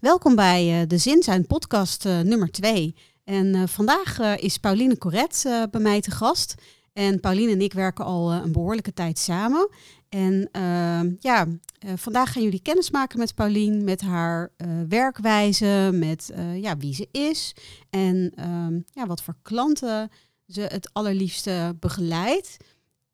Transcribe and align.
Welkom 0.00 0.34
bij 0.34 0.80
uh, 0.80 0.88
de 0.88 0.98
Zin 0.98 1.22
zijn 1.22 1.46
podcast 1.46 2.04
uh, 2.04 2.20
nummer 2.20 2.50
2. 2.50 2.94
En 3.24 3.46
uh, 3.46 3.66
vandaag 3.66 4.18
is 4.38 4.58
Pauline 4.58 4.98
Corret 4.98 5.42
bij 5.70 5.80
mij 5.80 6.00
te 6.00 6.10
gast. 6.10 6.54
En 6.92 7.20
Pauline 7.20 7.52
en 7.52 7.60
ik 7.60 7.72
werken 7.72 8.04
al 8.04 8.32
een 8.32 8.52
behoorlijke 8.52 8.92
tijd 8.92 9.18
samen. 9.18 9.68
En 10.08 10.48
ehm, 10.52 11.14
ja, 11.18 11.46
vandaag 11.94 12.32
gaan 12.32 12.42
jullie 12.42 12.62
kennis 12.62 12.90
maken 12.90 13.18
met 13.18 13.34
Pauline, 13.34 13.82
met 13.82 14.00
haar 14.00 14.52
werkwijze, 14.88 15.90
met 15.92 16.32
ja, 16.54 16.76
wie 16.76 16.94
ze 16.94 17.08
is 17.10 17.54
en 17.90 18.32
ehm, 18.34 18.80
ja, 18.92 19.06
wat 19.06 19.22
voor 19.22 19.36
klanten 19.42 20.10
ze 20.46 20.60
het 20.60 20.90
allerliefste 20.92 21.76
begeleidt. 21.80 22.56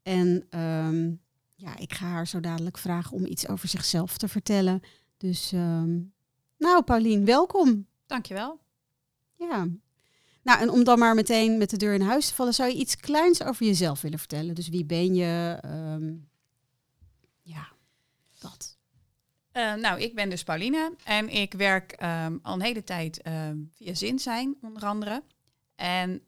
En 0.02 0.46
ehm, 0.50 1.10
ja, 1.54 1.78
ik 1.78 1.92
ga 1.92 2.06
haar 2.06 2.26
zo 2.26 2.40
dadelijk 2.40 2.78
vragen 2.78 3.12
om 3.12 3.26
iets 3.26 3.48
over 3.48 3.68
zichzelf 3.68 4.16
te 4.16 4.28
vertellen. 4.28 4.80
Dus, 5.16 5.52
nou, 6.62 6.82
Paulien, 6.82 7.24
welkom. 7.24 7.86
Dankjewel. 8.06 8.60
Ja. 9.34 9.68
Nou, 10.42 10.60
en 10.60 10.70
om 10.70 10.84
dan 10.84 10.98
maar 10.98 11.14
meteen 11.14 11.58
met 11.58 11.70
de 11.70 11.76
deur 11.76 11.94
in 11.94 12.00
huis 12.00 12.28
te 12.28 12.34
vallen, 12.34 12.54
zou 12.54 12.70
je 12.70 12.76
iets 12.76 12.96
kleins 12.96 13.42
over 13.42 13.66
jezelf 13.66 14.00
willen 14.00 14.18
vertellen? 14.18 14.54
Dus 14.54 14.68
wie 14.68 14.84
ben 14.84 15.14
je? 15.14 15.62
Um, 15.64 16.28
ja, 17.42 17.68
dat. 18.38 18.78
Uh, 19.52 19.74
nou, 19.74 20.00
ik 20.00 20.14
ben 20.14 20.30
dus 20.30 20.42
Pauline 20.42 20.94
en 21.04 21.28
ik 21.28 21.52
werk 21.52 22.02
um, 22.02 22.38
al 22.42 22.54
een 22.54 22.62
hele 22.62 22.84
tijd 22.84 23.20
via 23.74 23.94
Zin 23.94 24.18
zijn, 24.18 24.56
onder 24.60 24.84
andere. 24.84 25.22
En 25.74 26.22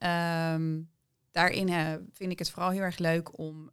daarin 1.31 1.69
uh, 1.69 1.95
vind 2.13 2.33
ik 2.33 2.39
het 2.39 2.51
vooral 2.51 2.71
heel 2.71 2.81
erg 2.81 2.99
leuk 2.99 3.39
om 3.39 3.71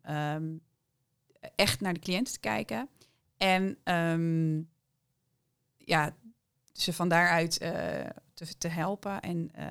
echt 1.55 1.81
naar 1.81 1.93
de 1.93 1.99
cliënt 1.99 2.33
te 2.33 2.39
kijken. 2.39 2.89
En 3.38 3.77
ja, 5.77 6.16
ze 6.73 6.93
van 6.93 7.09
daaruit 7.09 7.61
uh, 7.61 7.70
te, 8.34 8.57
te, 8.57 8.67
helpen. 8.67 9.21
En 9.21 9.52
uh, 9.57 9.66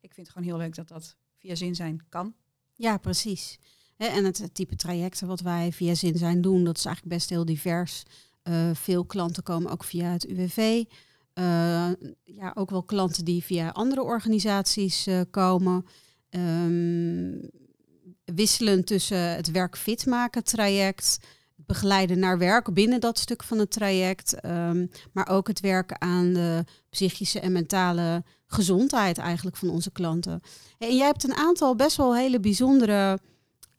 ik 0.00 0.14
vind 0.14 0.26
het 0.26 0.28
gewoon 0.28 0.48
heel 0.48 0.56
leuk 0.56 0.74
dat 0.74 0.88
dat 0.88 1.16
via 1.38 1.54
zin 1.54 1.74
zijn 1.74 2.06
kan. 2.08 2.34
Ja, 2.74 2.96
precies. 2.96 3.58
En 3.96 4.24
het, 4.24 4.48
type 4.52 4.76
trajecten 4.76 5.26
wat 5.26 5.40
wij 5.40 5.72
via 5.72 5.94
zin 5.94 6.18
zijn 6.18 6.40
doen, 6.40 6.64
dat 6.64 6.78
is 6.78 6.84
eigenlijk 6.84 7.16
best 7.16 7.30
heel 7.30 7.44
divers. 7.44 8.02
Uh, 8.42 8.70
veel 8.74 9.04
klanten 9.04 9.42
komen 9.42 9.70
ook 9.70 9.84
via 9.84 10.10
het 10.10 10.26
UWV. 10.26 10.84
ja, 12.24 12.52
ook 12.54 12.70
wel 12.70 12.82
klanten 12.82 13.24
die 13.24 13.44
via 13.44 13.68
andere 13.68 14.02
organisaties 14.02 15.08
komen. 15.30 15.86
Um, 16.30 17.50
wisselen 18.24 18.84
tussen 18.84 19.34
het 19.34 19.50
werk 19.50 19.76
fit 19.76 20.06
maken 20.06 20.44
traject, 20.44 21.18
begeleiden 21.66 22.18
naar 22.18 22.38
werk 22.38 22.74
binnen 22.74 23.00
dat 23.00 23.18
stuk 23.18 23.42
van 23.42 23.58
het 23.58 23.70
traject, 23.70 24.44
um, 24.44 24.90
maar 25.12 25.28
ook 25.28 25.48
het 25.48 25.60
werken 25.60 26.00
aan 26.00 26.32
de 26.32 26.64
psychische 26.90 27.40
en 27.40 27.52
mentale 27.52 28.24
gezondheid 28.46 29.18
eigenlijk 29.18 29.56
van 29.56 29.68
onze 29.68 29.90
klanten. 29.90 30.40
En 30.78 30.96
jij 30.96 31.06
hebt 31.06 31.24
een 31.24 31.34
aantal 31.34 31.76
best 31.76 31.96
wel 31.96 32.16
hele 32.16 32.40
bijzondere 32.40 33.18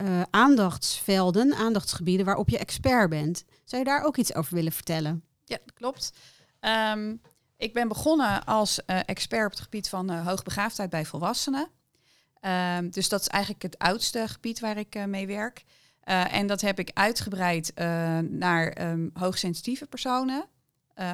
uh, 0.01 0.21
aandachtsvelden, 0.29 1.55
aandachtsgebieden 1.55 2.25
waarop 2.25 2.49
je 2.49 2.57
expert 2.57 3.09
bent. 3.09 3.43
Zou 3.63 3.83
je 3.83 3.89
daar 3.89 4.03
ook 4.03 4.17
iets 4.17 4.33
over 4.33 4.55
willen 4.55 4.71
vertellen? 4.71 5.23
Ja, 5.45 5.57
klopt. 5.73 6.11
Um, 6.93 7.21
ik 7.57 7.73
ben 7.73 7.87
begonnen 7.87 8.45
als 8.45 8.79
uh, 8.87 8.99
expert 9.05 9.45
op 9.45 9.51
het 9.51 9.61
gebied 9.61 9.89
van 9.89 10.11
uh, 10.11 10.27
hoogbegaafdheid 10.27 10.89
bij 10.89 11.05
volwassenen. 11.05 11.67
Um, 12.77 12.89
dus 12.89 13.09
dat 13.09 13.21
is 13.21 13.27
eigenlijk 13.27 13.63
het 13.63 13.77
oudste 13.77 14.27
gebied 14.27 14.59
waar 14.59 14.77
ik 14.77 15.05
mee 15.07 15.27
werk. 15.27 15.63
Uh, 16.05 16.33
en 16.33 16.47
dat 16.47 16.61
heb 16.61 16.79
ik 16.79 16.91
uitgebreid 16.93 17.71
uh, 17.75 17.85
naar 18.19 18.91
um, 18.91 19.09
hoogsensitieve 19.13 19.85
personen. 19.85 20.45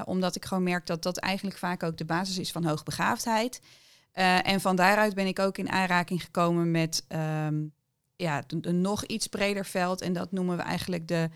omdat 0.06 0.36
ik 0.36 0.46
gewoon 0.46 0.64
merk 0.64 0.86
dat 0.86 1.04
dat 1.04 1.18
eigenlijk 1.18 1.58
vaak 1.58 1.84
ook 1.84 1.98
de 1.98 2.06
basis 2.06 2.38
is 2.38 2.52
van 2.52 2.66
hoogbegaafdheid. 2.66 3.62
en 4.44 4.62
van 4.62 4.76
daaruit 4.76 5.14
ben 5.14 5.28
ik 5.28 5.40
ook 5.40 5.58
in 5.58 5.70
aanraking 5.70 6.24
gekomen 6.24 6.72
met 6.72 7.06
um, 7.48 7.74
ja, 8.16 8.44
een 8.48 8.82
nog 8.82 9.06
iets 9.06 9.28
breder 9.28 9.66
veld. 9.66 10.02
En 10.02 10.14
dat 10.14 10.32
noemen 10.32 10.58
we 10.58 10.64
eigenlijk 10.64 11.08
de 11.08 11.30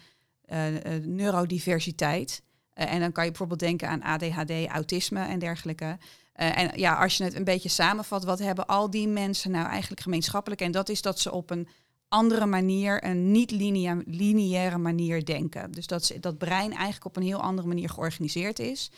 neurodiversiteit. 1.02 2.42
en 2.74 3.00
dan 3.00 3.12
kan 3.12 3.24
je 3.24 3.30
bijvoorbeeld 3.30 3.60
denken 3.60 3.90
aan 3.90 4.04
ADHD, 4.04 4.68
autisme 4.68 5.26
en 5.26 5.40
dergelijke. 5.40 5.98
En 6.34 6.80
ja, 6.80 6.96
als 6.96 7.18
je 7.18 7.24
het 7.24 7.36
een 7.36 7.44
beetje 7.44 7.70
samenvat, 7.70 8.24
wat 8.24 8.40
hebben 8.40 8.68
al 8.68 8.90
die 8.90 9.08
mensen 9.08 9.52
nou 9.52 9.68
eigenlijk 9.68 10.02
gemeenschappelijk? 10.02 10.62
En 10.62 10.72
dat 10.72 10.90
is 10.90 11.02
dat 11.02 11.20
ze 11.20 11.32
op 11.32 11.50
een 11.50 11.68
andere 12.16 12.46
manier, 12.46 13.04
een 13.04 13.32
niet 13.32 13.52
lineaire 14.06 14.78
manier 14.78 15.26
denken. 15.26 15.72
Dus 15.72 15.88
dat 15.88 16.12
dat 16.20 16.38
brein 16.38 16.72
eigenlijk 16.72 17.06
op 17.06 17.16
een 17.16 17.24
heel 17.24 17.42
andere 17.42 17.68
manier 17.68 17.90
georganiseerd 17.90 18.60
is. 18.60 18.92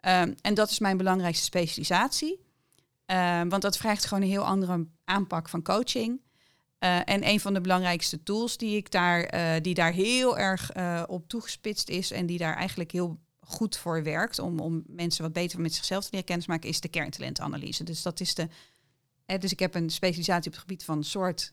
Um, 0.00 0.34
en 0.40 0.54
dat 0.54 0.70
is 0.70 0.78
mijn 0.78 0.96
belangrijkste 0.96 1.44
specialisatie. 1.44 2.40
Um, 3.06 3.48
want 3.48 3.62
dat 3.62 3.76
vraagt 3.76 4.06
gewoon 4.06 4.22
een 4.22 4.28
heel 4.28 4.46
andere 4.46 4.86
aanpak 5.04 5.48
van 5.48 5.62
coaching. 5.62 6.20
Uh, 6.80 6.96
en 7.04 7.28
een 7.28 7.40
van 7.40 7.54
de 7.54 7.60
belangrijkste 7.60 8.22
tools 8.22 8.56
die 8.56 8.76
ik 8.76 8.90
daar, 8.90 9.34
uh, 9.34 9.60
die 9.62 9.74
daar 9.74 9.92
heel 9.92 10.38
erg 10.38 10.76
uh, 10.76 11.02
op 11.06 11.28
toegespitst 11.28 11.88
is 11.88 12.10
en 12.10 12.26
die 12.26 12.38
daar 12.38 12.56
eigenlijk 12.56 12.92
heel 12.92 13.20
goed 13.40 13.76
voor 13.76 14.02
werkt 14.02 14.38
om, 14.38 14.60
om 14.60 14.82
mensen 14.86 15.22
wat 15.22 15.32
beter 15.32 15.60
met 15.60 15.74
zichzelf 15.74 16.02
te 16.02 16.08
leren 16.10 16.26
kennismaken, 16.26 16.68
is 16.68 16.80
de 16.80 16.88
kerntalentanalyse. 16.88 17.84
Dus 17.84 18.02
dat 18.02 18.20
is 18.20 18.34
de. 18.34 18.48
Hè, 19.26 19.38
dus 19.38 19.52
ik 19.52 19.58
heb 19.58 19.74
een 19.74 19.90
specialisatie 19.90 20.46
op 20.46 20.52
het 20.52 20.60
gebied 20.60 20.84
van 20.84 21.04
soort 21.04 21.52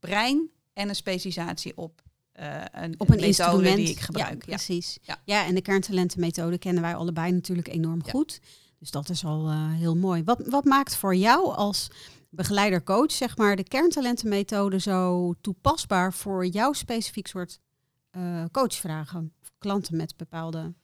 brein 0.00 0.50
en 0.76 0.88
een 0.88 0.94
specialisatie 0.94 1.76
op 1.76 2.02
uh, 2.40 2.64
een, 2.72 2.94
op 2.98 3.10
een 3.10 3.20
methode 3.20 3.74
die 3.74 3.88
ik 3.88 4.00
gebruik. 4.00 4.44
Ja, 4.44 4.56
precies. 4.56 4.98
Ja. 5.02 5.20
ja, 5.24 5.44
en 5.44 5.54
de 5.54 5.60
kerntalentenmethode 5.62 6.58
kennen 6.58 6.82
wij 6.82 6.94
allebei 6.94 7.32
natuurlijk 7.32 7.68
enorm 7.68 8.00
ja. 8.04 8.10
goed. 8.10 8.40
Dus 8.78 8.90
dat 8.90 9.08
is 9.08 9.24
al 9.24 9.50
uh, 9.50 9.72
heel 9.72 9.96
mooi. 9.96 10.24
Wat, 10.24 10.46
wat 10.46 10.64
maakt 10.64 10.96
voor 10.96 11.14
jou 11.14 11.54
als 11.54 11.90
begeleider 12.30 12.82
coach, 12.82 13.12
zeg 13.12 13.36
maar, 13.36 13.56
de 13.56 13.64
kerntalentenmethode 13.64 14.78
zo 14.80 15.34
toepasbaar 15.40 16.12
voor 16.12 16.46
jouw 16.46 16.72
specifiek 16.72 17.26
soort 17.26 17.58
uh, 18.16 18.44
coachvragen? 18.52 19.32
Of 19.42 19.52
klanten 19.58 19.96
met 19.96 20.16
bepaalde 20.16 20.74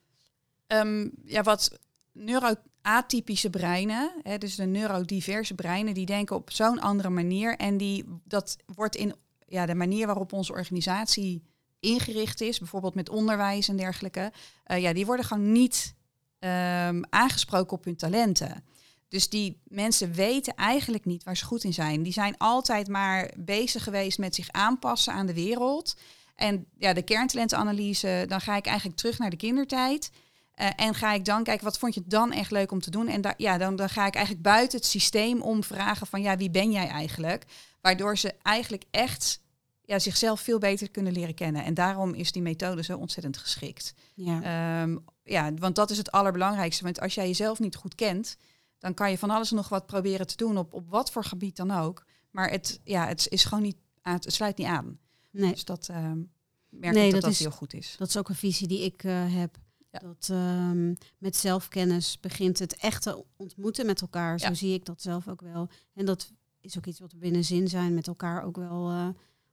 Um, 0.73 1.11
ja, 1.25 1.43
wat 1.43 1.79
neuroatypische 2.13 3.51
breinen, 3.51 4.13
hè, 4.23 4.39
dus 4.39 4.55
de 4.55 4.65
neurodiverse 4.65 5.55
breinen, 5.55 5.95
die 5.95 6.07
denken 6.07 6.37
op 6.37 6.51
zo'n 6.51 6.81
andere 6.81 7.11
manier. 7.11 7.57
En 7.57 7.77
die, 7.77 8.05
dat 8.25 8.57
wordt 8.75 8.97
in 8.97 9.15
ja, 9.53 9.67
de 9.67 9.75
manier 9.75 10.07
waarop 10.07 10.33
onze 10.33 10.53
organisatie 10.53 11.43
ingericht 11.81 12.41
is, 12.41 12.59
bijvoorbeeld 12.59 12.95
met 12.95 13.09
onderwijs 13.09 13.69
en 13.69 13.77
dergelijke, 13.77 14.33
uh, 14.67 14.79
ja, 14.79 14.93
die 14.93 15.07
worden 15.07 15.25
gewoon 15.25 15.53
niet 15.53 15.95
um, 16.39 17.05
aangesproken 17.09 17.77
op 17.77 17.85
hun 17.85 17.97
talenten. 17.97 18.65
Dus 19.09 19.29
die 19.29 19.61
mensen 19.65 20.13
weten 20.13 20.55
eigenlijk 20.55 21.05
niet 21.05 21.25
waar 21.25 21.37
ze 21.37 21.45
goed 21.45 21.65
in 21.65 21.73
zijn. 21.73 22.03
Die 22.03 22.13
zijn 22.13 22.39
altijd 22.39 22.89
maar 22.89 23.31
bezig 23.37 23.83
geweest 23.83 24.19
met 24.19 24.35
zich 24.35 24.51
aanpassen 24.51 25.13
aan 25.13 25.27
de 25.27 25.35
wereld. 25.35 25.97
En 26.35 26.67
ja, 26.79 26.93
de 26.93 27.03
kerntalentenanalyse, 27.03 28.25
dan 28.29 28.41
ga 28.41 28.57
ik 28.57 28.67
eigenlijk 28.67 28.99
terug 28.99 29.19
naar 29.19 29.31
de 29.31 29.37
kindertijd. 29.37 30.11
Uh, 30.57 30.69
en 30.77 30.95
ga 30.95 31.13
ik 31.13 31.25
dan 31.25 31.45
kijken, 31.45 31.65
wat 31.65 31.79
vond 31.79 31.95
je 31.95 32.03
dan 32.07 32.33
echt 32.33 32.51
leuk 32.51 32.73
om 32.73 32.81
te 32.81 32.91
doen? 32.91 33.09
En 33.09 33.35
ja, 33.37 33.59
dan, 33.59 33.77
dan 33.77 33.89
ga 33.89 34.07
ik 34.07 34.15
eigenlijk 34.15 34.45
buiten 34.45 34.79
het 34.79 34.87
systeem 34.87 35.43
om 35.43 35.65
vragen 35.65 36.07
van, 36.07 36.23
ja, 36.23 36.37
wie 36.37 36.51
ben 36.51 36.71
jij 36.71 36.89
eigenlijk? 36.89 37.45
Waardoor 37.83 38.19
ze 38.19 38.35
eigenlijk 38.43 38.85
echt 38.91 39.41
ja, 39.85 39.99
zichzelf 39.99 40.41
veel 40.41 40.59
beter 40.59 40.91
kunnen 40.91 41.13
leren 41.13 41.35
kennen. 41.35 41.65
En 41.65 41.75
daarom 41.75 42.15
is 42.15 42.33
die 42.33 42.43
methode 42.43 42.83
zo 42.83 42.99
ontzettend 42.99 43.37
geschikt. 43.37 43.95
Ja. 44.15 44.83
Um, 44.83 45.05
ja, 45.23 45.55
want 45.55 45.75
dat 45.75 45.91
is 45.91 45.99
het 45.99 46.11
allerbelangrijkste. 46.11 46.85
Want 46.85 47.01
als 47.01 47.15
jij 47.15 47.27
jezelf 47.27 47.59
niet 47.59 47.77
goed 47.77 47.95
kent, 47.95 48.37
dan 48.79 48.95
kan 48.95 49.11
je 49.11 49.19
van 49.19 49.31
alles 49.31 49.51
nog 49.51 49.69
wat 49.69 49.87
proberen 49.87 50.27
te 50.27 50.37
doen, 50.37 50.59
op, 50.59 50.75
op 50.75 50.91
wat 50.91 51.11
voor 51.11 51.25
gebied 51.25 51.57
dan 51.57 51.71
ook. 51.71 52.05
Maar 52.31 52.51
het, 52.51 52.81
ja, 52.85 53.07
het 53.07 53.27
is 53.29 53.45
gewoon 53.45 53.63
niet, 53.63 53.77
het 54.03 54.33
sluit 54.33 54.57
niet 54.57 54.67
aan. 54.67 54.99
Nee. 55.31 55.51
Dus 55.51 55.65
dat 55.65 55.89
um, 55.89 56.33
merk 56.69 56.95
nee, 56.95 57.07
ik 57.07 57.13
dat 57.13 57.21
dat, 57.21 57.23
dat 57.23 57.31
is, 57.31 57.39
heel 57.39 57.51
goed 57.51 57.75
is. 57.75 57.95
Dat 57.99 58.09
is 58.09 58.17
ook 58.17 58.29
een 58.29 58.35
visie 58.35 58.69
die 58.69 58.85
ik 58.85 59.03
uh, 59.03 59.35
heb. 59.35 59.59
Dat 59.91 60.29
um, 60.31 60.97
met 61.19 61.37
zelfkennis 61.37 62.21
begint 62.21 62.59
het 62.59 62.77
echte 62.77 63.25
ontmoeten 63.37 63.87
met 63.87 64.01
elkaar. 64.01 64.41
Zo 64.41 64.55
zie 64.55 64.75
ik 64.75 64.85
dat 64.85 65.03
zelf 65.03 65.29
ook 65.29 65.41
wel. 65.41 65.69
En 65.95 66.05
dat 66.05 66.33
is 66.63 66.79
ook 66.79 66.87
iets 66.87 67.01
wat 67.01 67.13
we 67.13 67.19
binnen 67.19 67.45
zin 67.45 67.69
zijn 67.69 67.95
met 67.95 68.07
elkaar 68.07 68.45
ook 68.45 68.57
wel 68.57 68.91
uh, 68.91 69.09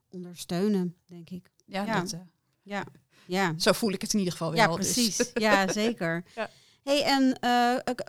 ondersteunen, 0.10 0.96
denk 1.06 1.30
ik. 1.30 1.52
Ja, 1.66 1.86
ja. 1.86 2.00
Dat, 2.00 2.14
uh, 2.14 2.20
ja. 2.62 2.84
ja. 3.26 3.54
Zo 3.58 3.72
voel 3.72 3.92
ik 3.92 4.02
het 4.02 4.14
in 4.14 4.20
ieder 4.20 4.34
geval 4.34 4.52
wel. 4.52 4.60
Ja, 4.60 4.68
dus. 4.68 4.76
precies. 4.76 5.18
Dus. 5.18 5.32
Ja, 5.44 5.72
zeker. 5.72 6.24
ja. 6.36 6.50
Hey, 6.84 7.04
en 7.04 7.40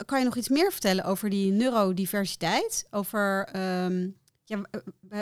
kan 0.05 0.19
je 0.19 0.25
nog 0.25 0.37
iets 0.37 0.49
meer 0.49 0.71
vertellen 0.71 1.03
over 1.03 1.29
die 1.29 1.51
neurodiversiteit? 1.51 2.87
Over 2.89 3.49
um, 3.83 4.17
ja, 4.43 4.61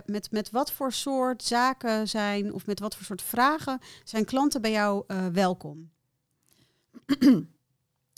met, 0.06 0.32
met 0.32 0.50
wat 0.50 0.72
voor 0.72 0.94
soort 0.94 1.44
zaken 1.44 2.08
zijn 2.08 2.54
of 2.54 2.66
met 2.66 2.80
wat 2.80 2.96
voor 2.96 3.06
soort 3.06 3.22
vragen 3.22 3.80
zijn 4.04 4.26
klanten 4.26 4.62
bij 4.62 4.72
jou 4.72 5.04
welkom? 5.32 5.92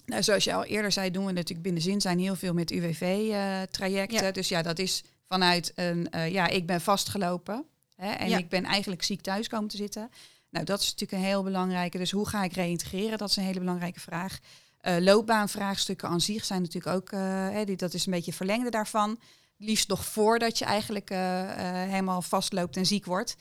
nou, 0.06 0.24
zoals 0.24 0.44
je 0.44 0.54
al 0.54 0.64
eerder 0.64 0.92
zei, 0.92 1.12
doen 1.12 1.26
we 1.26 1.32
natuurlijk 1.32 1.62
binnen 1.62 1.82
zin 1.82 2.02
zijn 2.02 2.20
heel 2.20 2.36
veel 2.36 2.54
met 2.54 2.72
UWV-trajecten. 2.72 4.28
Uh, 4.28 4.32
Dus 4.32 4.50
ja, 4.50 4.62
dat 4.62 4.80
is 4.80 5.04
vanuit 5.32 5.72
een, 5.76 6.08
uh, 6.16 6.32
ja, 6.32 6.48
ik 6.48 6.66
ben 6.66 6.82
vastgelopen 6.82 7.66
hè, 7.96 8.12
en 8.12 8.30
ja. 8.30 8.38
ik 8.38 8.50
ben 8.50 8.64
eigenlijk 8.64 9.04
ziek 9.04 9.22
thuis 9.22 9.48
komen 9.48 9.70
te 9.70 9.78
zitten. 9.78 10.10
Nou, 10.50 10.66
dat 10.66 10.80
is 10.80 10.86
natuurlijk 10.86 11.12
een 11.12 11.28
heel 11.28 11.44
belangrijke. 11.44 11.98
Dus 11.98 12.12
hoe 12.12 12.28
ga 12.28 12.44
ik 12.44 12.54
reïntegreren? 12.54 13.18
Dat 13.18 13.30
is 13.30 13.36
een 13.36 13.44
hele 13.44 13.60
belangrijke 13.60 14.00
vraag. 14.00 14.40
Uh, 14.82 14.98
loopbaanvraagstukken 14.98 16.10
aan 16.10 16.22
zich 16.22 16.46
zijn 16.46 16.62
natuurlijk 16.62 16.96
ook, 16.96 17.12
uh, 17.12 17.58
die, 17.66 17.76
dat 17.76 17.94
is 17.94 18.06
een 18.06 18.12
beetje 18.12 18.34
verlengde 18.34 18.70
daarvan. 18.70 19.20
Liefst 19.58 19.88
nog 19.88 20.06
voordat 20.06 20.58
je 20.58 20.66
eigenlijk 20.66 21.10
helemaal 21.10 22.22
vastloopt 22.22 22.78
en 22.78 22.86
ziek 22.86 23.06
wordt. 23.06 23.36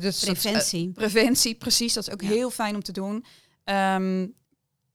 dus 0.00 0.24
preventie. 0.24 0.84
Dat, 0.84 0.94
preventie, 0.94 1.54
precies. 1.54 1.92
Dat 1.92 2.06
is 2.06 2.12
ook 2.12 2.22
heel 2.22 2.50
fijn 2.50 2.74
om 2.74 2.82
te 2.82 2.92
doen. 2.92 3.24
Um, 3.64 4.34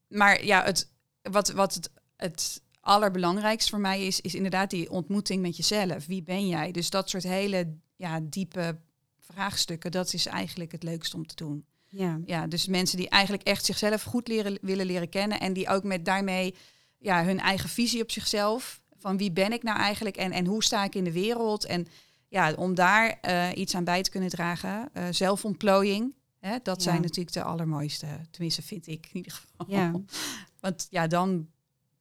maar 0.07 0.45
ja, 0.45 0.63
het, 0.63 0.89
wat, 1.21 1.49
wat 1.49 1.73
het, 1.73 1.89
het 2.15 2.61
allerbelangrijkste 2.79 3.69
voor 3.69 3.79
mij 3.79 4.05
is, 4.05 4.21
is 4.21 4.35
inderdaad 4.35 4.69
die 4.69 4.89
ontmoeting 4.89 5.41
met 5.41 5.57
jezelf. 5.57 6.05
Wie 6.05 6.23
ben 6.23 6.47
jij? 6.47 6.71
Dus 6.71 6.89
dat 6.89 7.09
soort 7.09 7.23
hele 7.23 7.73
ja, 7.95 8.19
diepe 8.23 8.79
vraagstukken, 9.19 9.91
dat 9.91 10.13
is 10.13 10.25
eigenlijk 10.25 10.71
het 10.71 10.83
leukste 10.83 11.15
om 11.15 11.27
te 11.27 11.35
doen. 11.35 11.65
Ja. 11.89 12.19
ja, 12.25 12.47
dus 12.47 12.67
mensen 12.67 12.97
die 12.97 13.09
eigenlijk 13.09 13.43
echt 13.43 13.65
zichzelf 13.65 14.03
goed 14.03 14.27
leren, 14.27 14.57
willen 14.61 14.85
leren 14.85 15.09
kennen 15.09 15.39
en 15.39 15.53
die 15.53 15.69
ook 15.69 15.83
met 15.83 16.05
daarmee 16.05 16.55
ja, 16.97 17.23
hun 17.23 17.39
eigen 17.39 17.69
visie 17.69 18.01
op 18.01 18.11
zichzelf, 18.11 18.81
van 18.97 19.17
wie 19.17 19.31
ben 19.31 19.51
ik 19.51 19.63
nou 19.63 19.79
eigenlijk 19.79 20.17
en, 20.17 20.31
en 20.31 20.45
hoe 20.45 20.63
sta 20.63 20.83
ik 20.83 20.95
in 20.95 21.03
de 21.03 21.11
wereld 21.11 21.65
en 21.65 21.87
ja, 22.27 22.53
om 22.53 22.75
daar 22.75 23.19
uh, 23.27 23.47
iets 23.55 23.75
aan 23.75 23.83
bij 23.83 24.03
te 24.03 24.09
kunnen 24.09 24.29
dragen. 24.29 24.89
Uh, 24.93 25.03
zelfontplooiing, 25.11 26.15
hè, 26.39 26.57
dat 26.63 26.81
zijn 26.81 27.01
natuurlijk 27.01 27.33
de 27.33 27.43
allermooiste, 27.43 28.07
tenminste 28.31 28.61
vind 28.61 28.87
ik 28.87 29.05
in 29.05 29.15
ieder 29.15 29.31
geval. 29.31 29.65
Ja. 29.67 29.91
Want 30.61 30.87
ja, 30.89 31.07
dan, 31.07 31.47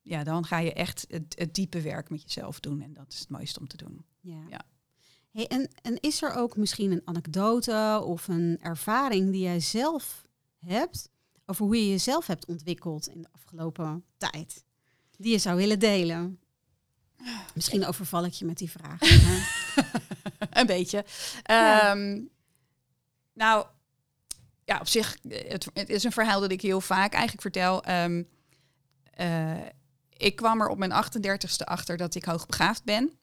ja, 0.09 0.25
dan 0.25 0.45
ga 0.45 0.59
je 0.59 0.73
echt 0.73 1.05
het, 1.09 1.35
het 1.39 1.55
diepe 1.55 1.81
werk 1.81 2.11
met 2.11 2.23
jezelf 2.23 2.61
doen 2.61 2.83
en 2.83 2.93
dat 2.93 3.13
is 3.13 3.19
het 3.19 3.29
mooiste 3.29 3.61
om 3.61 3.69
te 3.69 3.77
doen. 3.77 4.05
Ja. 4.21 4.43
ja. 4.49 4.61
Hey, 5.31 5.47
en, 5.47 5.71
en 5.83 6.01
is 6.01 6.23
er 6.23 6.35
ook 6.35 6.57
misschien 6.57 6.93
een 6.93 7.03
anekdote 7.05 8.03
of 8.05 8.29
een 8.29 8.59
ervaring 8.61 9.31
die 9.31 9.43
jij 9.43 9.61
zelf 9.61 10.27
hebt 10.59 11.11
over 11.47 11.65
hoe 11.65 11.77
je 11.77 11.89
jezelf 11.89 12.27
hebt 12.27 12.47
ontwikkeld 12.47 13.09
in 13.09 13.23
de 13.23 13.29
afgelopen 13.33 14.05
tijd, 14.17 14.65
die 15.17 15.33
je 15.33 15.39
zou 15.39 15.57
willen 15.57 15.79
delen? 15.79 16.41
Misschien 17.55 17.87
overval 17.87 18.25
ik 18.25 18.33
je 18.33 18.45
met 18.45 18.59
die 18.59 18.71
vraag. 18.71 19.01
een 20.61 20.67
beetje. 20.67 21.05
Ehm, 21.43 22.21
nou, 23.33 23.67
ja, 24.65 24.79
op 24.81 24.89
zich, 24.89 25.19
het, 25.29 25.69
het, 25.73 25.89
is 25.89 26.05
een 26.05 26.13
verhaal 26.13 26.41
dat 26.41 26.51
ik 26.51 26.61
heel 26.61 26.81
vaak 26.81 27.13
eigenlijk 27.13 27.43
vertel. 27.43 27.83
Ehm, 27.83 28.23
eh, 29.15 29.57
ik 30.19 30.37
kwam 30.37 30.61
er 30.61 30.69
op 30.69 30.79
mijn 30.79 31.05
38ste 31.05 31.65
achter 31.65 31.97
dat 31.97 32.15
ik 32.15 32.25
hoogbegaafd 32.25 32.85
ben. 32.85 33.19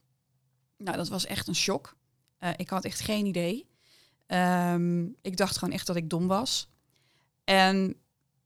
Nou, 0.78 0.98
dat 0.98 1.08
was 1.08 1.26
echt 1.26 1.48
een 1.48 1.56
shock. 1.56 1.96
Uh, 2.40 2.50
ik 2.58 2.70
had 2.70 2.86
echt 2.86 3.00
geen 3.00 3.26
idee. 3.26 3.70
Um, 4.28 5.16
ik 5.22 5.38
dacht 5.38 5.58
gewoon 5.58 5.74
echt 5.74 5.88
dat 5.88 5.96
ik 5.96 6.10
dom 6.10 6.28
was. 6.28 6.70
En 7.44 7.96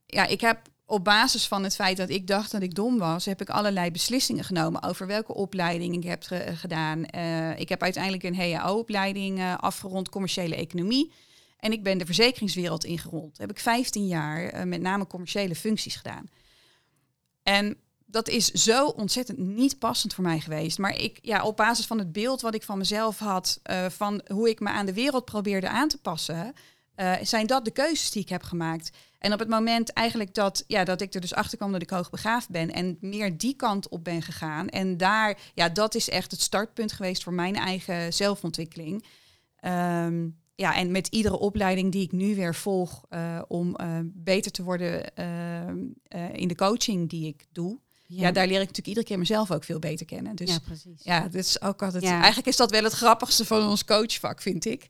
ja, 0.05 0.25
ik 0.25 0.41
heb 0.41 0.67
op 0.85 1.03
basis 1.03 1.47
van 1.47 1.63
het 1.63 1.75
feit 1.75 1.97
dat 1.97 2.09
ik 2.09 2.27
dacht 2.27 2.51
dat 2.51 2.61
ik 2.61 2.75
dom 2.75 2.97
was, 2.97 3.25
heb 3.25 3.41
ik 3.41 3.49
allerlei 3.49 3.91
beslissingen 3.91 4.43
genomen 4.43 4.83
over 4.83 5.07
welke 5.07 5.33
opleiding 5.33 5.95
ik 5.95 6.03
heb 6.03 6.23
gedaan. 6.55 7.03
Uh, 7.15 7.59
ik 7.59 7.69
heb 7.69 7.83
uiteindelijk 7.83 8.23
een 8.23 8.35
HAO-opleiding 8.35 9.39
uh, 9.39 9.57
afgerond, 9.57 10.09
commerciële 10.09 10.55
economie. 10.55 11.11
En 11.57 11.71
ik 11.71 11.83
ben 11.83 11.97
de 11.97 12.05
verzekeringswereld 12.05 12.83
ingerold. 12.83 13.37
heb 13.37 13.49
ik 13.49 13.59
15 13.59 14.07
jaar 14.07 14.67
met 14.67 14.81
name 14.81 15.07
commerciële 15.07 15.55
functies 15.55 15.95
gedaan. 15.95 16.29
En 17.43 17.77
dat 18.11 18.27
is 18.27 18.45
zo 18.45 18.87
ontzettend 18.87 19.37
niet 19.37 19.79
passend 19.79 20.13
voor 20.13 20.23
mij 20.23 20.39
geweest. 20.39 20.77
Maar 20.77 20.97
ik, 20.97 21.19
ja, 21.21 21.43
op 21.43 21.57
basis 21.57 21.85
van 21.85 21.97
het 21.97 22.11
beeld 22.11 22.41
wat 22.41 22.55
ik 22.55 22.63
van 22.63 22.77
mezelf 22.77 23.19
had, 23.19 23.59
uh, 23.71 23.85
van 23.89 24.21
hoe 24.27 24.49
ik 24.49 24.59
me 24.59 24.69
aan 24.69 24.85
de 24.85 24.93
wereld 24.93 25.25
probeerde 25.25 25.69
aan 25.69 25.87
te 25.87 25.97
passen, 25.97 26.53
uh, 26.95 27.13
zijn 27.21 27.47
dat 27.47 27.65
de 27.65 27.71
keuzes 27.71 28.11
die 28.11 28.21
ik 28.21 28.29
heb 28.29 28.43
gemaakt. 28.43 28.91
En 29.19 29.33
op 29.33 29.39
het 29.39 29.49
moment 29.49 29.93
eigenlijk 29.93 30.33
dat, 30.33 30.63
ja, 30.67 30.83
dat 30.83 31.01
ik 31.01 31.13
er 31.13 31.21
dus 31.21 31.33
achter 31.33 31.57
kwam 31.57 31.71
dat 31.71 31.81
ik 31.81 31.89
hoogbegaafd 31.89 32.49
ben 32.49 32.71
en 32.71 32.97
meer 33.01 33.37
die 33.37 33.55
kant 33.55 33.89
op 33.89 34.03
ben 34.03 34.21
gegaan. 34.21 34.69
En 34.69 34.97
daar, 34.97 35.37
ja, 35.53 35.69
dat 35.69 35.95
is 35.95 36.09
echt 36.09 36.31
het 36.31 36.41
startpunt 36.41 36.91
geweest 36.91 37.23
voor 37.23 37.33
mijn 37.33 37.55
eigen 37.55 38.13
zelfontwikkeling. 38.13 39.05
Um, 39.65 40.37
ja, 40.55 40.75
en 40.75 40.91
met 40.91 41.07
iedere 41.07 41.39
opleiding 41.39 41.91
die 41.91 42.03
ik 42.03 42.11
nu 42.11 42.35
weer 42.35 42.55
volg 42.55 43.05
uh, 43.09 43.41
om 43.47 43.75
beter 44.05 44.51
te 44.51 44.63
worden 44.63 45.11
uh, 45.19 46.33
in 46.33 46.47
de 46.47 46.55
coaching 46.55 47.09
die 47.09 47.27
ik 47.27 47.45
doe. 47.51 47.79
Ja. 48.11 48.31
daar 48.31 48.47
leer 48.47 48.61
ik 48.61 48.67
natuurlijk 48.67 48.87
iedere 48.87 49.05
keer 49.05 49.19
mezelf 49.19 49.51
ook 49.51 49.63
veel 49.63 49.79
beter 49.79 50.05
kennen. 50.05 50.35
Dus 50.35 50.49
ja, 50.49 50.59
precies. 50.59 51.03
Ja, 51.03 51.27
is 51.31 51.61
ook 51.61 51.83
altijd. 51.83 52.03
Ja. 52.03 52.17
Eigenlijk 52.17 52.47
is 52.47 52.55
dat 52.55 52.71
wel 52.71 52.83
het 52.83 52.93
grappigste 52.93 53.45
van 53.45 53.67
ons 53.67 53.85
coachvak, 53.85 54.41
vind 54.41 54.65
ik. 54.65 54.87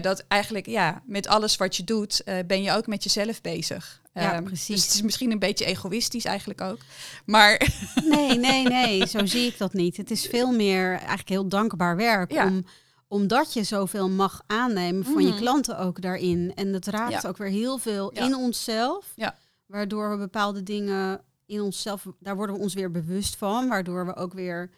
dat 0.00 0.24
eigenlijk, 0.28 0.66
ja, 0.66 1.02
met 1.06 1.26
alles 1.26 1.56
wat 1.56 1.76
je 1.76 1.84
doet, 1.84 2.22
ben 2.46 2.62
je 2.62 2.72
ook 2.72 2.86
met 2.86 3.02
jezelf 3.02 3.40
bezig. 3.40 4.02
Ja, 4.14 4.36
um, 4.36 4.44
precies. 4.44 4.74
Dus 4.74 4.84
het 4.84 4.94
is 4.94 5.02
misschien 5.02 5.30
een 5.30 5.38
beetje 5.38 5.64
egoïstisch 5.64 6.24
eigenlijk 6.24 6.60
ook. 6.60 6.78
Maar. 7.24 7.60
Nee, 8.04 8.38
nee, 8.38 8.62
nee, 8.62 9.06
zo 9.06 9.26
zie 9.26 9.46
ik 9.46 9.58
dat 9.58 9.72
niet. 9.72 9.96
Het 9.96 10.10
is 10.10 10.26
veel 10.26 10.52
meer 10.52 10.90
eigenlijk 10.90 11.28
heel 11.28 11.48
dankbaar 11.48 11.96
werk 11.96 12.32
om 12.32 12.64
omdat 13.08 13.52
je 13.52 13.62
zoveel 13.62 14.08
mag 14.08 14.42
aannemen 14.46 15.04
van 15.04 15.22
je 15.22 15.28
mhm. 15.28 15.38
klanten 15.38 15.78
ook 15.78 16.00
daarin. 16.00 16.52
En 16.54 16.72
dat 16.72 16.86
raakt 16.86 17.26
ook 17.26 17.36
weer 17.36 17.48
heel 17.48 17.78
veel 17.78 18.10
in 18.10 18.34
onszelf. 18.34 19.12
Ja. 19.14 19.36
Waardoor 19.66 20.10
we 20.10 20.16
bepaalde 20.16 20.62
dingen 20.62 21.20
in 21.52 21.60
onszelf, 21.60 22.06
daar 22.18 22.36
worden 22.36 22.56
we 22.56 22.62
ons 22.62 22.74
weer 22.74 22.90
bewust 22.90 23.36
van. 23.36 23.68
Waardoor 23.68 24.06
we 24.06 24.16
ook 24.16 24.32
weer 24.32 24.70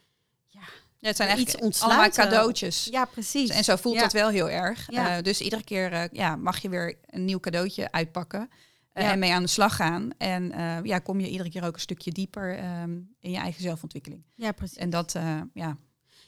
ja, 0.47 0.61
ja, 0.99 1.09
het 1.09 1.17
zijn 1.17 1.29
eigenlijk 1.29 1.65
iets 1.65 1.83
allemaal 1.83 2.09
cadeautjes. 2.09 2.85
Ja, 2.91 3.05
precies. 3.05 3.51
En 3.51 3.65
zo 3.65 3.77
voelt 3.77 3.99
dat 3.99 4.13
wel 4.13 4.29
heel 4.29 4.51
erg. 4.51 4.91
Uh, 4.91 5.17
dus 5.23 5.41
iedere 5.41 5.65
keer 5.65 5.93
uh, 5.93 6.05
ja, 6.13 6.37
mag 6.37 6.59
je 6.59 6.69
weer 6.69 6.99
een 7.07 7.25
nieuw 7.25 7.41
cadeautje 7.41 7.93
uitpakken. 7.93 8.51
Uh, 8.95 9.11
en 9.11 9.19
mee 9.19 9.33
aan 9.33 9.43
de 9.43 9.49
slag 9.49 9.77
gaan. 9.77 10.11
En 10.19 10.53
ja, 10.85 10.99
kom 10.99 11.21
je 11.21 11.29
iedere 11.29 11.51
keer 11.51 11.65
ook 11.65 11.75
een 11.75 11.81
stukje 11.81 12.11
dieper 12.11 12.81
um, 12.83 13.15
in 13.21 13.31
je 13.31 13.37
eigen 13.37 13.63
zelfontwikkeling. 13.63 14.23
Ja, 14.35 14.53
precies. 14.53 14.77
En 14.77 14.91
dat, 14.91 15.13
ja, 15.53 15.77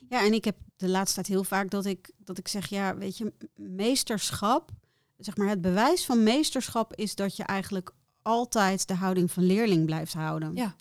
ja, 0.08 0.24
en 0.24 0.32
ik 0.32 0.44
heb 0.44 0.56
de 0.76 0.88
laatste 0.88 1.14
tijd 1.14 1.26
heel 1.26 1.44
vaak 1.44 1.70
dat 1.70 1.84
ik, 1.84 2.10
dat 2.16 2.38
ik 2.38 2.48
zeg, 2.48 2.66
ja, 2.66 2.96
weet 2.96 3.18
je, 3.18 3.32
meesterschap, 3.54 4.70
zeg 5.18 5.36
maar 5.36 5.48
het 5.48 5.60
bewijs 5.60 6.04
van 6.04 6.22
meesterschap 6.22 6.94
is 6.94 7.14
dat 7.14 7.36
je 7.36 7.42
eigenlijk 7.42 7.90
altijd 8.26 8.88
de 8.88 8.94
houding 8.94 9.30
van 9.30 9.42
leerling 9.42 9.84
blijft 9.84 10.12
houden. 10.12 10.54
Ja. 10.54 10.74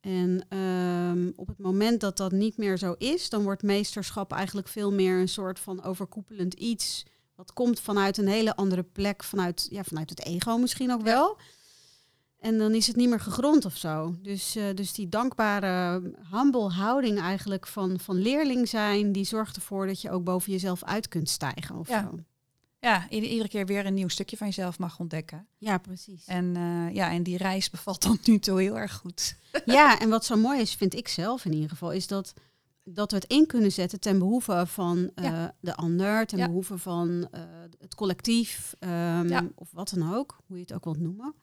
En 0.00 0.56
um, 0.58 1.32
op 1.36 1.46
het 1.46 1.58
moment 1.58 2.00
dat 2.00 2.16
dat 2.16 2.32
niet 2.32 2.56
meer 2.56 2.78
zo 2.78 2.94
is, 2.98 3.28
dan 3.28 3.42
wordt 3.42 3.62
meesterschap 3.62 4.32
eigenlijk 4.32 4.68
veel 4.68 4.92
meer 4.92 5.18
een 5.18 5.28
soort 5.28 5.58
van 5.58 5.82
overkoepelend 5.82 6.54
iets. 6.54 7.06
Wat 7.34 7.52
komt 7.52 7.80
vanuit 7.80 8.16
een 8.16 8.28
hele 8.28 8.56
andere 8.56 8.82
plek, 8.82 9.24
vanuit, 9.24 9.66
ja, 9.70 9.84
vanuit 9.84 10.10
het 10.10 10.24
ego 10.24 10.58
misschien 10.58 10.92
ook 10.92 11.02
wel. 11.02 11.38
En 12.38 12.58
dan 12.58 12.74
is 12.74 12.86
het 12.86 12.96
niet 12.96 13.08
meer 13.08 13.20
gegrond 13.20 13.64
of 13.64 13.76
zo. 13.76 14.14
Dus, 14.22 14.56
uh, 14.56 14.64
dus 14.74 14.92
die 14.92 15.08
dankbare, 15.08 16.02
humble 16.30 16.70
houding 16.70 17.18
eigenlijk 17.20 17.66
van, 17.66 17.98
van 17.98 18.16
leerling 18.16 18.68
zijn, 18.68 19.12
die 19.12 19.24
zorgt 19.24 19.56
ervoor 19.56 19.86
dat 19.86 20.00
je 20.00 20.10
ook 20.10 20.24
boven 20.24 20.52
jezelf 20.52 20.84
uit 20.84 21.08
kunt 21.08 21.28
stijgen. 21.28 21.76
Of 21.76 21.88
ja. 21.88 22.08
Zo. 22.10 22.18
Ja, 22.80 23.08
iedere 23.08 23.48
keer 23.48 23.66
weer 23.66 23.86
een 23.86 23.94
nieuw 23.94 24.08
stukje 24.08 24.36
van 24.36 24.46
jezelf 24.46 24.78
mag 24.78 24.98
ontdekken. 24.98 25.46
Ja, 25.58 25.78
precies. 25.78 26.26
En, 26.26 26.44
uh, 26.56 26.94
ja, 26.94 27.10
en 27.10 27.22
die 27.22 27.36
reis 27.36 27.70
bevalt 27.70 28.00
tot 28.00 28.26
nu 28.26 28.38
toe 28.38 28.60
heel 28.60 28.78
erg 28.78 28.92
goed. 28.92 29.36
Ja, 29.64 29.98
en 29.98 30.08
wat 30.08 30.24
zo 30.24 30.36
mooi 30.36 30.60
is, 30.60 30.74
vind 30.74 30.94
ik 30.94 31.08
zelf 31.08 31.44
in 31.44 31.52
ieder 31.52 31.68
geval, 31.68 31.92
is 31.92 32.06
dat, 32.06 32.34
dat 32.84 33.10
we 33.10 33.16
het 33.16 33.30
in 33.30 33.46
kunnen 33.46 33.72
zetten 33.72 34.00
ten 34.00 34.18
behoeve 34.18 34.64
van 34.66 35.10
uh, 35.14 35.44
de 35.60 35.74
ander, 35.74 36.26
ten 36.26 36.38
behoeve 36.46 36.78
van 36.78 37.28
het 37.78 37.94
collectief, 37.94 38.74
um, 38.80 39.52
of 39.54 39.68
wat 39.72 39.90
dan 39.94 40.14
ook, 40.14 40.40
hoe 40.46 40.56
je 40.56 40.62
het 40.62 40.72
ook 40.72 40.84
wilt 40.84 41.00
noemen. 41.00 41.34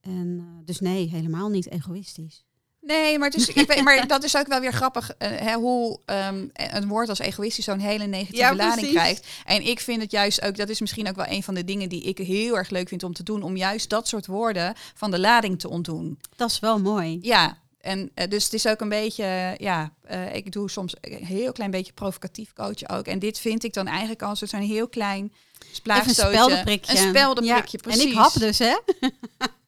En 0.00 0.46
dus 0.64 0.80
nee, 0.80 1.08
helemaal 1.08 1.48
niet 1.48 1.70
egoïstisch. 1.70 2.44
Nee, 2.80 3.18
maar, 3.18 3.34
ik 3.34 3.66
weet, 3.66 3.82
maar 3.82 4.06
dat 4.06 4.24
is 4.24 4.36
ook 4.36 4.46
wel 4.46 4.60
weer 4.60 4.72
grappig 4.72 5.10
uh, 5.18 5.28
hè, 5.28 5.54
hoe 5.54 5.98
um, 6.06 6.50
een 6.52 6.88
woord 6.88 7.08
als 7.08 7.18
egoïstisch 7.18 7.64
zo'n 7.64 7.78
hele 7.78 8.06
negatieve 8.06 8.42
ja, 8.42 8.54
lading 8.54 8.88
krijgt. 8.88 9.26
En 9.44 9.66
ik 9.66 9.80
vind 9.80 10.02
het 10.02 10.10
juist 10.10 10.42
ook, 10.42 10.56
dat 10.56 10.68
is 10.68 10.80
misschien 10.80 11.08
ook 11.08 11.16
wel 11.16 11.26
een 11.28 11.42
van 11.42 11.54
de 11.54 11.64
dingen 11.64 11.88
die 11.88 12.02
ik 12.02 12.18
heel 12.18 12.56
erg 12.56 12.70
leuk 12.70 12.88
vind 12.88 13.02
om 13.02 13.12
te 13.12 13.22
doen, 13.22 13.42
om 13.42 13.56
juist 13.56 13.88
dat 13.88 14.08
soort 14.08 14.26
woorden 14.26 14.74
van 14.94 15.10
de 15.10 15.18
lading 15.18 15.60
te 15.60 15.68
ontdoen. 15.68 16.18
Dat 16.36 16.50
is 16.50 16.58
wel 16.58 16.80
mooi. 16.80 17.18
Ja, 17.22 17.58
en 17.80 18.10
uh, 18.14 18.24
dus 18.28 18.44
het 18.44 18.52
is 18.52 18.66
ook 18.66 18.80
een 18.80 18.88
beetje, 18.88 19.54
ja, 19.58 19.92
uh, 20.10 20.34
ik 20.34 20.52
doe 20.52 20.70
soms 20.70 20.94
een 21.00 21.24
heel 21.24 21.52
klein 21.52 21.70
beetje 21.70 21.92
provocatief 21.92 22.52
coachen 22.52 22.88
ook. 22.88 23.06
En 23.06 23.18
dit 23.18 23.38
vind 23.38 23.64
ik 23.64 23.72
dan 23.72 23.86
eigenlijk 23.86 24.22
als 24.22 24.38
zo'n 24.38 24.60
heel 24.60 24.88
klein 24.88 25.32
splaagstootje. 25.72 26.22
Een 26.22 26.28
speldenprikje. 26.28 26.92
Een 26.92 27.08
speldenprikje, 27.08 27.78
ja. 27.82 27.82
precies. 27.82 28.02
En 28.02 28.08
ik 28.08 28.14
hap 28.14 28.32
dus, 28.32 28.58
hè? 28.58 28.76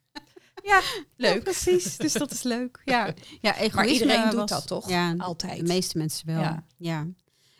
Ja, 0.73 0.81
leuk. 1.17 1.43
precies. 1.43 1.97
Dus 1.97 2.13
dat 2.13 2.31
is 2.31 2.43
leuk. 2.43 2.81
Ja, 2.85 3.15
ja 3.41 3.55
maar 3.73 3.87
iedereen 3.87 4.31
doet 4.31 4.49
dat 4.49 4.67
toch? 4.67 4.89
Ja, 4.89 5.15
altijd. 5.19 5.57
De 5.57 5.63
meeste 5.63 5.99
mensen 5.99 6.27
wel. 6.27 6.41
Ja. 6.41 6.65
ja. 6.77 7.07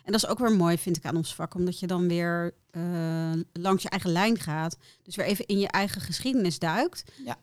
En 0.03 0.11
dat 0.11 0.23
is 0.23 0.27
ook 0.27 0.39
weer 0.39 0.55
mooi, 0.55 0.77
vind 0.77 0.97
ik, 0.97 1.05
aan 1.05 1.15
ons 1.15 1.35
vak, 1.35 1.55
omdat 1.55 1.79
je 1.79 1.87
dan 1.87 2.07
weer 2.07 2.53
uh, 2.71 3.31
langs 3.53 3.83
je 3.83 3.89
eigen 3.89 4.11
lijn 4.11 4.39
gaat. 4.39 4.77
Dus 5.03 5.15
weer 5.15 5.25
even 5.25 5.45
in 5.45 5.59
je 5.59 5.67
eigen 5.67 6.01
geschiedenis 6.01 6.59
duikt. 6.59 7.03
Ja. 7.25 7.37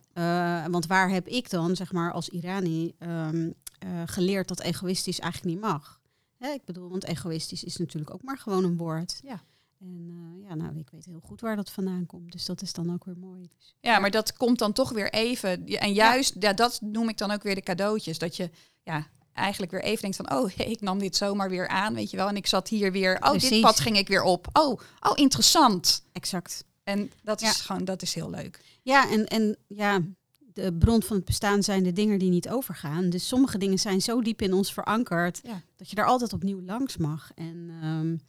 Uh, 0.64 0.72
want 0.72 0.86
waar 0.86 1.10
heb 1.10 1.26
ik 1.28 1.50
dan, 1.50 1.76
zeg 1.76 1.92
maar, 1.92 2.12
als 2.12 2.28
Irani 2.28 2.94
um, 2.98 3.54
uh, 3.84 4.02
geleerd 4.06 4.48
dat 4.48 4.60
egoïstisch 4.60 5.18
eigenlijk 5.18 5.54
niet 5.54 5.64
mag? 5.64 6.00
Hè, 6.38 6.48
ik 6.48 6.64
bedoel, 6.64 6.88
want 6.88 7.04
egoïstisch 7.04 7.64
is 7.64 7.76
natuurlijk 7.76 8.14
ook 8.14 8.22
maar 8.22 8.38
gewoon 8.38 8.64
een 8.64 8.76
woord. 8.76 9.20
Ja. 9.22 9.42
En 9.80 10.08
uh, 10.10 10.48
ja, 10.48 10.54
nou, 10.54 10.78
ik 10.78 10.90
weet 10.90 11.04
heel 11.04 11.20
goed 11.20 11.40
waar 11.40 11.56
dat 11.56 11.70
vandaan 11.70 12.06
komt. 12.06 12.32
Dus 12.32 12.44
dat 12.44 12.62
is 12.62 12.72
dan 12.72 12.92
ook 12.92 13.04
weer 13.04 13.18
mooi. 13.18 13.48
Dus, 13.56 13.74
ja, 13.80 13.98
maar 13.98 14.10
dat 14.10 14.32
komt 14.32 14.58
dan 14.58 14.72
toch 14.72 14.90
weer 14.90 15.12
even. 15.12 15.66
En 15.66 15.92
juist, 15.92 16.34
ja. 16.38 16.52
dat 16.52 16.80
noem 16.80 17.08
ik 17.08 17.18
dan 17.18 17.30
ook 17.30 17.42
weer 17.42 17.54
de 17.54 17.60
cadeautjes. 17.60 18.18
Dat 18.18 18.36
je 18.36 18.50
ja, 18.82 19.06
eigenlijk 19.32 19.72
weer 19.72 19.82
even 19.82 20.00
denkt 20.00 20.16
van, 20.16 20.32
oh, 20.32 20.50
ik 20.74 20.80
nam 20.80 20.98
dit 20.98 21.16
zomaar 21.16 21.48
weer 21.50 21.68
aan, 21.68 21.94
weet 21.94 22.10
je 22.10 22.16
wel. 22.16 22.28
En 22.28 22.36
ik 22.36 22.46
zat 22.46 22.68
hier 22.68 22.92
weer, 22.92 23.16
oh, 23.16 23.30
Precies. 23.30 23.48
dit 23.48 23.60
pad 23.60 23.80
ging 23.80 23.96
ik 23.96 24.08
weer 24.08 24.22
op. 24.22 24.48
Oh, 24.52 24.80
oh, 25.00 25.12
interessant. 25.14 26.02
Exact. 26.12 26.64
En 26.84 27.10
dat 27.22 27.42
is 27.42 27.60
gewoon, 27.60 27.84
dat 27.84 28.02
is 28.02 28.14
heel 28.14 28.30
leuk. 28.30 28.60
Ja, 28.82 29.10
en, 29.10 29.26
en 29.26 29.56
ja, 29.66 30.00
de 30.38 30.72
bron 30.72 31.02
van 31.02 31.16
het 31.16 31.24
bestaan 31.24 31.62
zijn 31.62 31.82
de 31.82 31.92
dingen 31.92 32.18
die 32.18 32.30
niet 32.30 32.48
overgaan. 32.48 33.10
Dus 33.10 33.28
sommige 33.28 33.58
dingen 33.58 33.78
zijn 33.78 34.00
zo 34.00 34.22
diep 34.22 34.42
in 34.42 34.52
ons 34.52 34.72
verankerd 34.72 35.40
dat 35.76 35.90
je 35.90 35.96
daar 35.96 36.06
altijd 36.06 36.32
opnieuw 36.32 36.62
langs 36.62 36.96
mag. 36.96 37.30
En 37.34 37.70
um, 37.84 38.20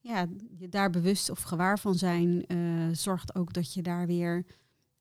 ja, 0.00 0.26
je 0.58 0.68
daar 0.68 0.90
bewust 0.90 1.30
of 1.30 1.42
gewaar 1.42 1.78
van 1.78 1.94
zijn 1.94 2.52
uh, 2.52 2.88
zorgt 2.92 3.34
ook 3.34 3.52
dat 3.52 3.74
je 3.74 3.82
daar 3.82 4.06
weer 4.06 4.46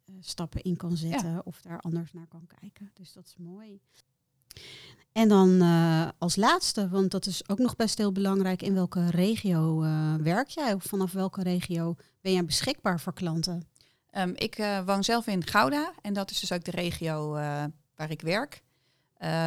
uh, 0.06 0.16
stappen 0.20 0.62
in 0.62 0.76
kan 0.76 0.98
zetten 0.98 1.46
of 1.46 1.62
daar 1.62 1.80
anders 1.80 2.14
naar 2.14 2.28
kan 2.28 2.48
kijken. 2.60 2.92
Dus 2.94 3.14
dat 3.14 3.26
is 3.26 3.36
mooi. 3.38 3.80
En 5.12 5.28
dan 5.28 5.50
uh, 5.50 6.08
als 6.18 6.36
laatste, 6.36 6.90
want 6.90 7.12
dat 7.12 7.26
is 7.26 7.50
ook 7.50 7.60
nog 7.60 7.76
best 7.76 7.98
heel 7.98 8.12
belangrijk, 8.12 8.62
in 8.62 8.74
welke 8.74 9.10
regio 9.10 9.80
werk 10.22 10.48
jij? 10.48 10.74
Of 10.74 10.84
vanaf 10.84 11.12
welke 11.12 11.44
regio 11.44 11.96
ben 12.22 12.34
jij 12.34 12.46
beschikbaar 12.46 13.00
voor 13.00 13.14
klanten? 13.14 13.68
Um, 14.18 14.34
ik 14.36 14.82
woon 14.86 15.04
zelf 15.04 15.28
in 15.28 15.48
Gouda 15.48 15.94
en 16.02 16.14
dat 16.14 16.32
is 16.32 16.40
dus 16.40 16.52
ook 16.52 16.64
de 16.64 16.72
regio 16.72 17.32
waar 17.96 18.10
ik 18.10 18.22
werk. 18.22 18.64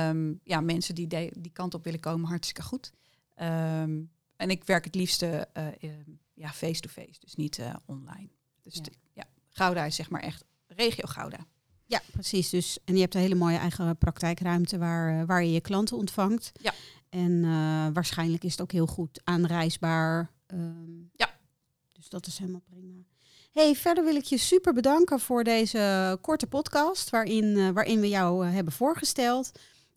Um, 0.09 0.41
ja, 0.45 0.61
mensen 0.61 0.95
die 0.95 1.07
die 1.39 1.53
kant 1.53 1.75
op 1.75 1.85
willen 1.85 2.01
komen, 2.01 2.29
hartstikke 2.29 2.63
goed. 2.63 2.93
Um, 3.43 4.11
en 4.43 4.51
ik 4.51 4.65
werk 4.65 4.85
het 4.85 4.95
liefste 4.95 5.49
uh, 5.57 5.91
ja, 6.35 6.53
face-to-face, 6.53 7.21
dus 7.21 7.35
niet 7.35 7.59
uh, 7.59 7.75
online. 7.87 8.29
Dus 8.63 8.75
ja. 8.75 8.83
ja, 9.13 9.25
Gouda 9.49 9.85
is 9.85 9.95
zeg 9.95 10.11
maar 10.11 10.21
echt 10.21 10.45
regio 10.67 11.05
Gouda. 11.07 11.47
Ja, 11.87 12.01
precies. 12.13 12.49
Dus, 12.49 12.79
en 12.85 12.95
je 12.95 13.01
hebt 13.01 13.15
een 13.15 13.21
hele 13.21 13.35
mooie 13.35 13.57
eigen 13.57 13.99
praktijkruimte 13.99 14.79
waar, 14.79 15.21
uh, 15.21 15.27
waar 15.27 15.45
je 15.45 15.53
je 15.53 15.61
klanten 15.61 15.97
ontvangt. 15.97 16.53
Ja. 16.61 16.73
En 17.09 17.43
waarschijnlijk 17.93 18.45
is 18.45 18.51
het 18.51 18.61
ook 18.61 18.73
heel 18.73 18.87
goed 18.87 19.21
aanreisbaar. 19.25 20.31
Um, 20.47 21.11
ja. 21.17 21.31
Dus 21.93 22.09
dat 22.09 22.27
is 22.27 22.39
helemaal 22.39 22.63
prima. 22.71 23.01
Hey, 23.53 23.75
verder 23.75 24.05
wil 24.05 24.15
ik 24.15 24.25
je 24.25 24.39
super 24.39 24.73
bedanken 24.73 25.21
voor 25.21 25.45
deze 25.45 26.19
korte 26.21 26.47
podcast 26.47 27.11
waarin, 27.11 27.73
waarin 27.73 28.01
we 28.01 28.09
jou 28.09 28.47
hebben 28.47 28.73
voorgesteld. 28.73 29.53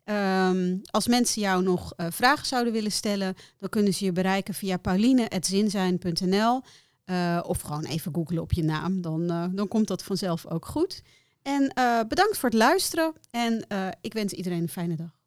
Um, 0.09 0.81
als 0.85 1.07
mensen 1.07 1.41
jou 1.41 1.63
nog 1.63 1.93
uh, 1.97 2.07
vragen 2.09 2.45
zouden 2.45 2.74
willen 2.74 2.91
stellen, 2.91 3.35
dan 3.57 3.69
kunnen 3.69 3.93
ze 3.93 4.05
je 4.05 4.12
bereiken 4.12 4.53
via 4.53 4.77
pauline.zinzijn.nl 4.77 6.62
uh, 7.05 7.43
of 7.43 7.62
gewoon 7.62 7.85
even 7.85 8.13
googlen 8.13 8.41
op 8.41 8.53
je 8.53 8.63
naam. 8.63 9.01
Dan, 9.01 9.21
uh, 9.21 9.45
dan 9.51 9.67
komt 9.67 9.88
dat 9.88 10.03
vanzelf 10.03 10.45
ook 10.45 10.65
goed. 10.65 11.01
En 11.41 11.74
bedankt 12.07 12.38
voor 12.38 12.50
het 12.50 12.57
luisteren 12.57 13.13
en 13.31 13.67
ik 14.01 14.13
wens 14.13 14.33
iedereen 14.33 14.62
een 14.62 14.69
fijne 14.69 14.95
dag. 14.95 15.25